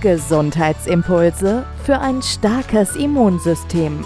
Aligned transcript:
Gesundheitsimpulse 0.00 1.66
für 1.84 1.98
ein 1.98 2.22
starkes 2.22 2.96
Immunsystem. 2.96 4.02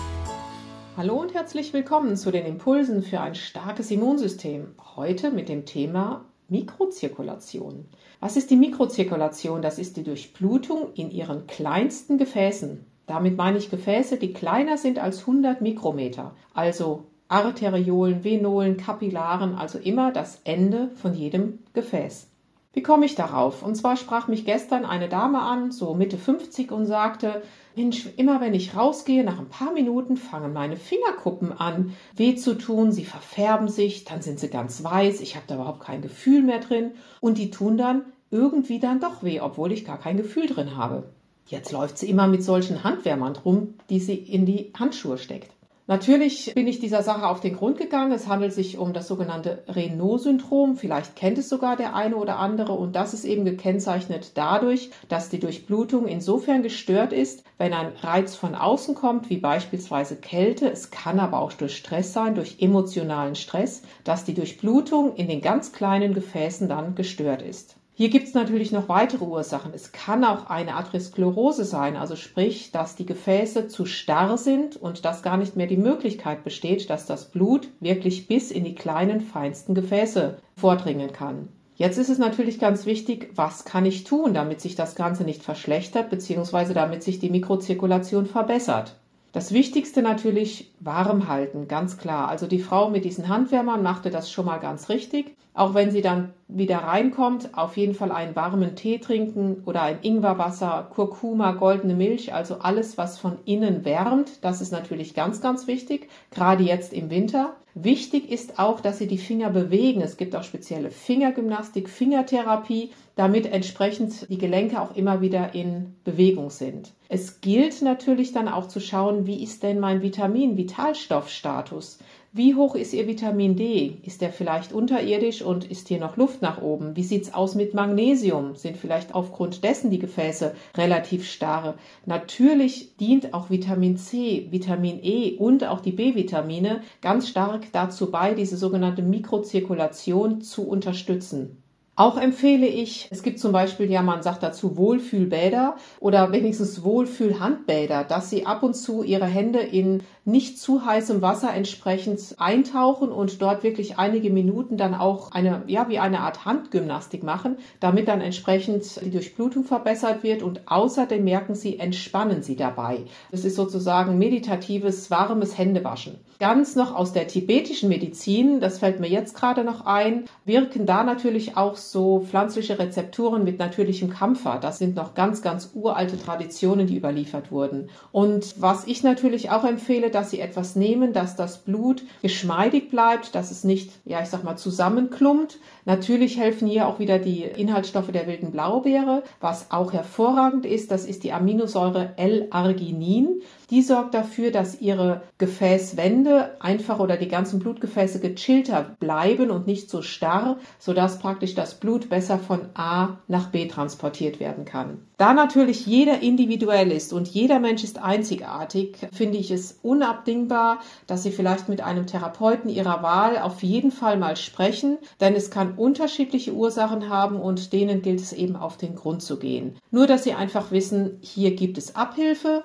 Hallo 0.96 1.20
und 1.20 1.34
herzlich 1.34 1.72
willkommen 1.72 2.16
zu 2.16 2.32
den 2.32 2.44
Impulsen 2.46 3.04
für 3.04 3.20
ein 3.20 3.36
starkes 3.36 3.92
Immunsystem. 3.92 4.74
Heute 4.96 5.30
mit 5.30 5.48
dem 5.48 5.66
Thema 5.66 6.24
Mikrozirkulation. 6.48 7.84
Was 8.18 8.36
ist 8.36 8.50
die 8.50 8.56
Mikrozirkulation? 8.56 9.62
Das 9.62 9.78
ist 9.78 9.96
die 9.96 10.02
Durchblutung 10.02 10.92
in 10.94 11.12
ihren 11.12 11.46
kleinsten 11.46 12.18
Gefäßen. 12.18 12.84
Damit 13.06 13.36
meine 13.36 13.58
ich 13.58 13.70
Gefäße, 13.70 14.16
die 14.16 14.32
kleiner 14.32 14.78
sind 14.78 14.98
als 14.98 15.20
100 15.20 15.60
Mikrometer, 15.60 16.34
also 16.54 17.04
Arteriolen, 17.28 18.24
Venolen, 18.24 18.78
Kapillaren, 18.78 19.54
also 19.54 19.78
immer 19.78 20.10
das 20.10 20.40
Ende 20.42 20.90
von 20.96 21.14
jedem 21.14 21.60
Gefäß. 21.72 22.33
Wie 22.74 22.82
komme 22.82 23.06
ich 23.06 23.14
darauf? 23.14 23.62
Und 23.62 23.76
zwar 23.76 23.96
sprach 23.96 24.26
mich 24.26 24.44
gestern 24.44 24.84
eine 24.84 25.08
Dame 25.08 25.40
an, 25.40 25.70
so 25.70 25.94
Mitte 25.94 26.18
50, 26.18 26.72
und 26.72 26.86
sagte, 26.86 27.42
Mensch, 27.76 28.08
immer 28.16 28.40
wenn 28.40 28.52
ich 28.52 28.76
rausgehe, 28.76 29.22
nach 29.22 29.38
ein 29.38 29.48
paar 29.48 29.72
Minuten 29.72 30.16
fangen 30.16 30.52
meine 30.52 30.76
Fingerkuppen 30.76 31.52
an, 31.52 31.94
weh 32.16 32.34
zu 32.34 32.54
tun, 32.54 32.90
sie 32.90 33.04
verfärben 33.04 33.68
sich, 33.68 34.04
dann 34.04 34.22
sind 34.22 34.40
sie 34.40 34.48
ganz 34.48 34.82
weiß, 34.82 35.20
ich 35.20 35.36
habe 35.36 35.44
da 35.46 35.54
überhaupt 35.54 35.80
kein 35.80 36.02
Gefühl 36.02 36.42
mehr 36.42 36.58
drin 36.58 36.92
und 37.20 37.38
die 37.38 37.50
tun 37.50 37.78
dann 37.78 38.02
irgendwie 38.32 38.80
dann 38.80 39.00
doch 39.00 39.22
weh, 39.22 39.40
obwohl 39.40 39.70
ich 39.70 39.84
gar 39.84 39.98
kein 39.98 40.16
Gefühl 40.16 40.48
drin 40.48 40.76
habe. 40.76 41.04
Jetzt 41.46 41.70
läuft 41.70 41.98
sie 41.98 42.08
immer 42.08 42.26
mit 42.26 42.42
solchen 42.42 42.82
Handwärmern 42.82 43.36
rum, 43.36 43.74
die 43.88 44.00
sie 44.00 44.14
in 44.16 44.46
die 44.46 44.72
Handschuhe 44.76 45.18
steckt. 45.18 45.53
Natürlich 45.86 46.54
bin 46.54 46.66
ich 46.66 46.80
dieser 46.80 47.02
Sache 47.02 47.28
auf 47.28 47.40
den 47.40 47.56
Grund 47.56 47.76
gegangen. 47.76 48.12
Es 48.12 48.26
handelt 48.26 48.54
sich 48.54 48.78
um 48.78 48.94
das 48.94 49.06
sogenannte 49.06 49.64
Renault-Syndrom. 49.68 50.76
Vielleicht 50.76 51.14
kennt 51.14 51.36
es 51.36 51.50
sogar 51.50 51.76
der 51.76 51.94
eine 51.94 52.16
oder 52.16 52.38
andere. 52.38 52.72
Und 52.72 52.96
das 52.96 53.12
ist 53.12 53.26
eben 53.26 53.44
gekennzeichnet 53.44 54.32
dadurch, 54.34 54.90
dass 55.10 55.28
die 55.28 55.40
Durchblutung 55.40 56.08
insofern 56.08 56.62
gestört 56.62 57.12
ist, 57.12 57.44
wenn 57.58 57.74
ein 57.74 57.92
Reiz 58.00 58.34
von 58.34 58.54
außen 58.54 58.94
kommt, 58.94 59.28
wie 59.28 59.36
beispielsweise 59.36 60.16
Kälte. 60.16 60.70
Es 60.70 60.90
kann 60.90 61.20
aber 61.20 61.42
auch 61.42 61.52
durch 61.52 61.76
Stress 61.76 62.14
sein, 62.14 62.34
durch 62.34 62.62
emotionalen 62.62 63.34
Stress, 63.34 63.82
dass 64.04 64.24
die 64.24 64.34
Durchblutung 64.34 65.14
in 65.16 65.28
den 65.28 65.42
ganz 65.42 65.72
kleinen 65.72 66.14
Gefäßen 66.14 66.66
dann 66.66 66.94
gestört 66.94 67.42
ist. 67.42 67.76
Hier 67.96 68.10
gibt 68.10 68.26
es 68.26 68.34
natürlich 68.34 68.72
noch 68.72 68.88
weitere 68.88 69.24
Ursachen. 69.24 69.70
Es 69.72 69.92
kann 69.92 70.24
auch 70.24 70.50
eine 70.50 70.74
Atherosklerose 70.74 71.64
sein, 71.64 71.96
also 71.96 72.16
sprich, 72.16 72.72
dass 72.72 72.96
die 72.96 73.06
Gefäße 73.06 73.68
zu 73.68 73.86
starr 73.86 74.36
sind 74.36 74.76
und 74.76 75.04
dass 75.04 75.22
gar 75.22 75.36
nicht 75.36 75.54
mehr 75.54 75.68
die 75.68 75.76
Möglichkeit 75.76 76.42
besteht, 76.42 76.90
dass 76.90 77.06
das 77.06 77.26
Blut 77.26 77.68
wirklich 77.78 78.26
bis 78.26 78.50
in 78.50 78.64
die 78.64 78.74
kleinen, 78.74 79.20
feinsten 79.20 79.76
Gefäße 79.76 80.38
vordringen 80.56 81.12
kann. 81.12 81.48
Jetzt 81.76 81.98
ist 81.98 82.08
es 82.08 82.18
natürlich 82.18 82.58
ganz 82.58 82.84
wichtig, 82.84 83.30
was 83.36 83.64
kann 83.64 83.86
ich 83.86 84.02
tun, 84.02 84.34
damit 84.34 84.60
sich 84.60 84.74
das 84.74 84.96
Ganze 84.96 85.22
nicht 85.22 85.44
verschlechtert, 85.44 86.10
beziehungsweise 86.10 86.74
damit 86.74 87.04
sich 87.04 87.20
die 87.20 87.30
Mikrozirkulation 87.30 88.26
verbessert. 88.26 88.96
Das 89.34 89.52
Wichtigste 89.52 90.00
natürlich 90.00 90.72
warm 90.78 91.26
halten, 91.26 91.66
ganz 91.66 91.98
klar. 91.98 92.28
Also 92.28 92.46
die 92.46 92.60
Frau 92.60 92.88
mit 92.88 93.04
diesen 93.04 93.28
Handwärmern 93.28 93.82
machte 93.82 94.10
das 94.10 94.30
schon 94.30 94.46
mal 94.46 94.58
ganz 94.58 94.88
richtig. 94.88 95.34
Auch 95.54 95.74
wenn 95.74 95.90
sie 95.90 96.02
dann 96.02 96.32
wieder 96.46 96.78
reinkommt, 96.78 97.58
auf 97.58 97.76
jeden 97.76 97.96
Fall 97.96 98.12
einen 98.12 98.36
warmen 98.36 98.76
Tee 98.76 98.98
trinken 98.98 99.64
oder 99.66 99.82
ein 99.82 99.98
Ingwerwasser, 100.02 100.88
Kurkuma, 100.88 101.50
goldene 101.50 101.96
Milch, 101.96 102.32
also 102.32 102.58
alles, 102.60 102.96
was 102.96 103.18
von 103.18 103.38
innen 103.44 103.84
wärmt. 103.84 104.44
Das 104.44 104.60
ist 104.60 104.70
natürlich 104.70 105.14
ganz, 105.14 105.40
ganz 105.40 105.66
wichtig, 105.66 106.08
gerade 106.30 106.62
jetzt 106.62 106.92
im 106.92 107.10
Winter. 107.10 107.56
Wichtig 107.76 108.30
ist 108.30 108.60
auch, 108.60 108.78
dass 108.80 108.98
Sie 108.98 109.08
die 109.08 109.18
Finger 109.18 109.50
bewegen. 109.50 110.00
Es 110.00 110.16
gibt 110.16 110.36
auch 110.36 110.44
spezielle 110.44 110.92
Fingergymnastik, 110.92 111.90
Fingertherapie, 111.90 112.92
damit 113.16 113.46
entsprechend 113.46 114.30
die 114.30 114.38
Gelenke 114.38 114.80
auch 114.80 114.94
immer 114.94 115.20
wieder 115.20 115.56
in 115.56 115.96
Bewegung 116.04 116.50
sind. 116.50 116.92
Es 117.08 117.40
gilt 117.40 117.82
natürlich 117.82 118.30
dann 118.32 118.46
auch 118.46 118.68
zu 118.68 118.78
schauen, 118.78 119.26
wie 119.26 119.42
ist 119.42 119.64
denn 119.64 119.80
mein 119.80 120.02
Vitamin-Vitalstoffstatus? 120.02 121.98
Wie 122.36 122.56
hoch 122.56 122.74
ist 122.74 122.92
Ihr 122.92 123.06
Vitamin 123.06 123.54
D? 123.54 123.98
Ist 124.02 124.20
der 124.20 124.32
vielleicht 124.32 124.72
unterirdisch 124.72 125.40
und 125.40 125.70
ist 125.70 125.86
hier 125.86 126.00
noch 126.00 126.16
Luft 126.16 126.42
nach 126.42 126.60
oben? 126.60 126.96
Wie 126.96 127.04
sieht's 127.04 127.32
aus 127.32 127.54
mit 127.54 127.74
Magnesium? 127.74 128.56
Sind 128.56 128.76
vielleicht 128.76 129.14
aufgrund 129.14 129.62
dessen 129.62 129.88
die 129.92 130.00
Gefäße 130.00 130.52
relativ 130.76 131.30
starr? 131.30 131.74
Natürlich 132.06 132.96
dient 132.96 133.34
auch 133.34 133.50
Vitamin 133.50 133.98
C, 133.98 134.48
Vitamin 134.50 134.98
E 135.00 135.36
und 135.36 135.62
auch 135.62 135.78
die 135.78 135.92
B-Vitamine 135.92 136.80
ganz 137.00 137.28
stark 137.28 137.70
dazu 137.70 138.10
bei, 138.10 138.34
diese 138.34 138.56
sogenannte 138.56 139.02
Mikrozirkulation 139.02 140.40
zu 140.40 140.66
unterstützen. 140.66 141.62
Auch 141.96 142.20
empfehle 142.20 142.66
ich, 142.66 143.06
es 143.12 143.22
gibt 143.22 143.38
zum 143.38 143.52
Beispiel, 143.52 143.88
ja, 143.88 144.02
man 144.02 144.24
sagt 144.24 144.42
dazu 144.42 144.76
Wohlfühlbäder 144.76 145.76
oder 146.00 146.32
wenigstens 146.32 146.82
Wohlfühlhandbäder, 146.82 148.02
dass 148.02 148.30
Sie 148.30 148.46
ab 148.46 148.64
und 148.64 148.74
zu 148.74 149.04
Ihre 149.04 149.26
Hände 149.26 149.60
in 149.60 150.02
nicht 150.24 150.58
zu 150.58 150.84
heißem 150.84 151.20
Wasser 151.20 151.52
entsprechend 151.52 152.34
eintauchen 152.38 153.10
und 153.10 153.42
dort 153.42 153.62
wirklich 153.62 153.98
einige 153.98 154.30
Minuten 154.30 154.76
dann 154.76 154.94
auch 154.94 155.32
eine, 155.32 155.62
ja, 155.66 155.88
wie 155.88 155.98
eine 155.98 156.20
Art 156.20 156.44
Handgymnastik 156.46 157.22
machen, 157.22 157.56
damit 157.80 158.08
dann 158.08 158.22
entsprechend 158.22 159.04
die 159.04 159.10
Durchblutung 159.10 159.64
verbessert 159.64 160.22
wird 160.22 160.42
und 160.42 160.62
außerdem 160.66 161.22
merken 161.22 161.54
Sie, 161.54 161.78
entspannen 161.78 162.42
Sie 162.42 162.56
dabei. 162.56 163.02
Das 163.30 163.44
ist 163.44 163.56
sozusagen 163.56 164.18
meditatives, 164.18 165.10
warmes 165.10 165.58
Händewaschen. 165.58 166.18
Ganz 166.40 166.74
noch 166.74 166.94
aus 166.94 167.12
der 167.12 167.28
tibetischen 167.28 167.88
Medizin, 167.88 168.60
das 168.60 168.78
fällt 168.78 169.00
mir 169.00 169.08
jetzt 169.08 169.36
gerade 169.36 169.62
noch 169.62 169.86
ein, 169.86 170.24
wirken 170.44 170.86
da 170.86 171.04
natürlich 171.04 171.56
auch 171.56 171.76
so 171.76 172.20
pflanzliche 172.20 172.78
Rezepturen 172.78 173.44
mit 173.44 173.58
natürlichem 173.58 174.10
Kampfer. 174.10 174.58
Das 174.60 174.78
sind 174.78 174.96
noch 174.96 175.14
ganz, 175.14 175.42
ganz 175.42 175.70
uralte 175.74 176.18
Traditionen, 176.18 176.86
die 176.86 176.96
überliefert 176.96 177.52
wurden. 177.52 177.90
Und 178.10 178.60
was 178.60 178.86
ich 178.86 179.02
natürlich 179.02 179.50
auch 179.50 179.64
empfehle, 179.64 180.10
dass 180.14 180.30
Sie 180.30 180.40
etwas 180.40 180.76
nehmen, 180.76 181.12
dass 181.12 181.36
das 181.36 181.58
Blut 181.58 182.02
geschmeidig 182.22 182.90
bleibt, 182.90 183.34
dass 183.34 183.50
es 183.50 183.64
nicht, 183.64 183.90
ja, 184.04 184.22
ich 184.22 184.28
sag 184.28 184.44
mal, 184.44 184.56
zusammenklumpt. 184.56 185.58
Natürlich 185.84 186.38
helfen 186.38 186.68
hier 186.68 186.88
auch 186.88 186.98
wieder 186.98 187.18
die 187.18 187.42
Inhaltsstoffe 187.42 188.12
der 188.12 188.26
wilden 188.26 188.50
Blaubeere. 188.50 189.22
Was 189.40 189.70
auch 189.70 189.92
hervorragend 189.92 190.66
ist, 190.66 190.90
das 190.90 191.04
ist 191.04 191.24
die 191.24 191.32
Aminosäure 191.32 192.14
L-Arginin. 192.16 193.42
Die 193.70 193.82
sorgt 193.82 194.14
dafür, 194.14 194.50
dass 194.50 194.80
Ihre 194.80 195.22
Gefäßwände 195.38 196.56
einfach 196.60 196.98
oder 196.98 197.16
die 197.16 197.28
ganzen 197.28 197.60
Blutgefäße 197.60 198.20
gechillter 198.20 198.96
bleiben 199.00 199.50
und 199.50 199.66
nicht 199.66 199.88
so 199.88 200.02
starr, 200.02 200.58
sodass 200.78 201.18
praktisch 201.18 201.54
das 201.54 201.74
Blut 201.74 202.08
besser 202.08 202.38
von 202.38 202.60
A 202.74 203.18
nach 203.28 203.50
B 203.50 203.66
transportiert 203.66 204.40
werden 204.40 204.64
kann. 204.64 204.98
Da 205.16 205.32
natürlich 205.32 205.86
jeder 205.86 206.20
individuell 206.20 206.90
ist 206.90 207.12
und 207.12 207.28
jeder 207.28 207.60
Mensch 207.60 207.84
ist 207.84 208.02
einzigartig, 208.02 208.96
finde 209.12 209.38
ich 209.38 209.50
es 209.50 209.78
unabdingbar, 209.82 210.80
dass 211.06 211.22
Sie 211.22 211.30
vielleicht 211.30 211.68
mit 211.68 211.80
einem 211.80 212.06
Therapeuten 212.06 212.68
Ihrer 212.68 213.02
Wahl 213.02 213.38
auf 213.38 213.62
jeden 213.62 213.92
Fall 213.92 214.18
mal 214.18 214.36
sprechen, 214.36 214.98
denn 215.20 215.34
es 215.34 215.50
kann 215.50 215.74
unterschiedliche 215.76 216.52
Ursachen 216.52 217.08
haben 217.08 217.36
und 217.40 217.72
denen 217.72 218.02
gilt 218.02 218.20
es 218.20 218.32
eben 218.32 218.56
auf 218.56 218.76
den 218.76 218.96
Grund 218.96 219.22
zu 219.22 219.38
gehen. 219.38 219.76
Nur, 219.90 220.06
dass 220.06 220.24
Sie 220.24 220.34
einfach 220.34 220.72
wissen, 220.72 221.18
hier 221.20 221.54
gibt 221.54 221.78
es 221.78 221.94
Abhilfe 221.94 222.64